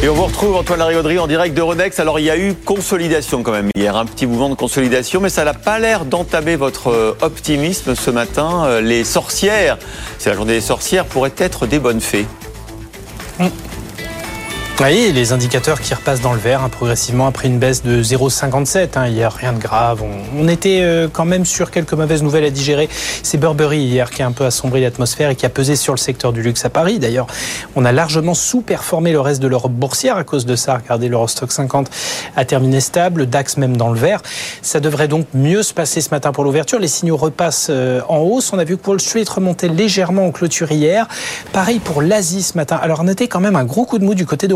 [0.00, 1.98] Et on vous retrouve Antoine Larigauderie en direct de Ronex.
[1.98, 5.28] Alors il y a eu consolidation quand même hier, un petit mouvement de consolidation, mais
[5.28, 8.64] ça n'a pas l'air d'entamer votre euh, optimisme ce matin.
[8.66, 9.76] Euh, les sorcières,
[10.18, 12.26] c'est la journée des sorcières, pourraient être des bonnes fées.
[14.80, 18.90] Oui, les indicateurs qui repassent dans le vert hein, progressivement après une baisse de 0,57
[18.94, 20.04] hein, hier, rien de grave.
[20.36, 22.88] On, était euh, quand même sur quelques mauvaises nouvelles à digérer.
[23.24, 25.98] C'est Burberry hier qui a un peu assombri l'atmosphère et qui a pesé sur le
[25.98, 27.00] secteur du luxe à Paris.
[27.00, 27.26] D'ailleurs,
[27.74, 30.76] on a largement sous-performé le reste de l'Europe boursière à cause de ça.
[30.76, 31.90] Regardez, l'Eurostock 50
[32.36, 34.22] a terminé stable, DAX même dans le vert.
[34.62, 36.78] Ça devrait donc mieux se passer ce matin pour l'ouverture.
[36.78, 38.52] Les signaux repassent euh, en hausse.
[38.52, 41.08] On a vu que Wall Street remontait légèrement en clôture hier.
[41.52, 42.78] Pareil pour l'Asie ce matin.
[42.80, 44.54] Alors notez quand même un gros coup de mou du côté de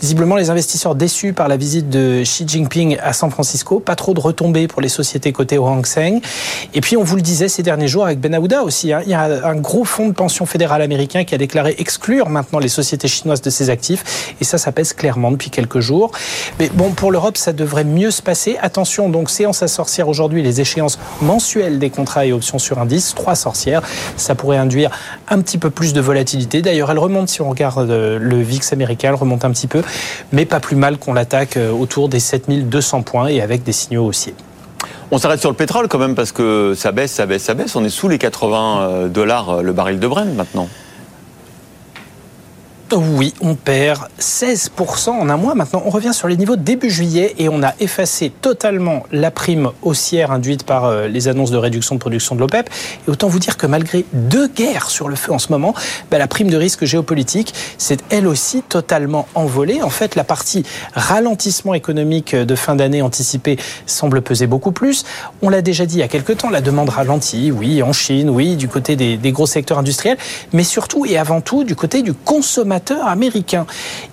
[0.00, 3.80] Visiblement, les investisseurs déçus par la visite de Xi Jinping à San Francisco.
[3.80, 6.20] Pas trop de retombées pour les sociétés cotées au Hang Seng.
[6.74, 8.92] Et puis, on vous le disait ces derniers jours avec Ben Aouda aussi.
[8.92, 12.28] Hein, il y a un gros fonds de pension fédéral américain qui a déclaré exclure
[12.28, 14.34] maintenant les sociétés chinoises de ses actifs.
[14.40, 16.12] Et ça, ça pèse clairement depuis quelques jours.
[16.58, 18.56] Mais bon, pour l'Europe, ça devrait mieux se passer.
[18.60, 23.14] Attention, donc, séance à sorcière aujourd'hui, les échéances mensuelles des contrats et options sur indice.
[23.14, 23.82] Trois sorcières.
[24.16, 24.90] Ça pourrait induire
[25.28, 26.62] un petit peu plus de volatilité.
[26.62, 29.82] D'ailleurs, elle remonte, si on regarde euh, le VIX américain, elle remonte un petit peu,
[30.32, 34.06] mais pas plus mal qu'on l'attaque euh, autour des 7200 points et avec des signaux
[34.06, 34.34] haussiers.
[35.10, 37.76] On s'arrête sur le pétrole quand même parce que ça baisse, ça baisse, ça baisse.
[37.76, 40.68] On est sous les 80 dollars euh, le baril de Brent maintenant.
[42.94, 45.54] Oui, on perd 16% en un mois.
[45.54, 49.30] Maintenant, on revient sur les niveaux de début juillet et on a effacé totalement la
[49.30, 52.68] prime haussière induite par euh, les annonces de réduction de production de l'OPEP.
[53.08, 55.74] Et autant vous dire que malgré deux guerres sur le feu en ce moment,
[56.10, 59.82] bah, la prime de risque géopolitique s'est elle aussi totalement envolée.
[59.82, 65.04] En fait, la partie ralentissement économique de fin d'année anticipée semble peser beaucoup plus.
[65.40, 68.28] On l'a déjà dit il y a quelques temps, la demande ralentit, oui, en Chine,
[68.28, 70.18] oui, du côté des, des gros secteurs industriels,
[70.52, 73.66] mais surtout et avant tout du côté du consommateur américain.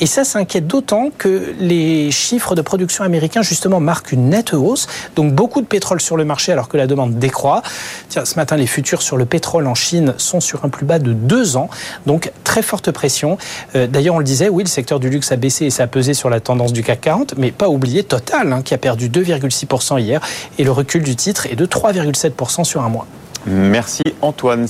[0.00, 4.86] Et ça s'inquiète d'autant que les chiffres de production américains, justement, marquent une nette hausse.
[5.14, 7.62] Donc beaucoup de pétrole sur le marché alors que la demande décroît.
[8.08, 10.98] Tiens, ce matin, les futurs sur le pétrole en Chine sont sur un plus bas
[10.98, 11.68] de deux ans.
[12.06, 13.38] Donc très forte pression.
[13.74, 15.86] Euh, D'ailleurs, on le disait, oui, le secteur du luxe a baissé et ça a
[15.86, 19.08] pesé sur la tendance du CAC 40, mais pas oublier Total, hein, qui a perdu
[19.08, 20.20] 2,6% hier.
[20.58, 23.06] Et le recul du titre est de 3,7% sur un mois.
[23.46, 24.64] Merci Antoine.